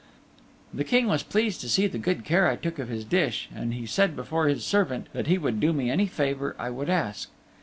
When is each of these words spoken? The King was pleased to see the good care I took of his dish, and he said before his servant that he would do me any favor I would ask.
The 0.73 0.83
King 0.83 1.05
was 1.05 1.21
pleased 1.21 1.61
to 1.61 1.69
see 1.69 1.85
the 1.85 1.99
good 1.99 2.25
care 2.25 2.47
I 2.47 2.55
took 2.55 2.79
of 2.79 2.87
his 2.89 3.05
dish, 3.05 3.47
and 3.53 3.71
he 3.71 3.85
said 3.85 4.15
before 4.15 4.47
his 4.47 4.65
servant 4.65 5.05
that 5.13 5.27
he 5.27 5.37
would 5.37 5.59
do 5.59 5.73
me 5.73 5.91
any 5.91 6.07
favor 6.07 6.55
I 6.57 6.71
would 6.71 6.89
ask. 6.89 7.29